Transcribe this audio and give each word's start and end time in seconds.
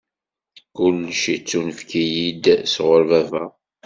Kullec 0.75 1.21
ittunefk-iyi-d 1.35 2.45
sɣur 2.71 3.01
Baba. 3.09 3.43